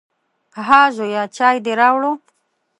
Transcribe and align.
_ها 0.67 0.81
زويه، 0.95 1.23
چای 1.35 1.57
دې 1.65 1.73
راووړ؟ 1.79 2.05